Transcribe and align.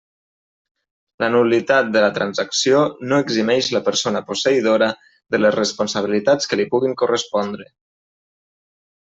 La 1.23 1.27
nul·litat 1.33 1.91
de 1.95 2.01
la 2.05 2.15
transacció 2.15 2.79
no 3.11 3.19
eximeix 3.25 3.69
la 3.75 3.83
persona 3.89 4.23
posseïdora 4.31 4.89
de 5.37 5.43
les 5.43 5.59
responsabilitats 5.61 6.51
que 6.53 6.61
li 6.63 6.69
puguin 6.75 6.99
correspondre. 7.03 7.71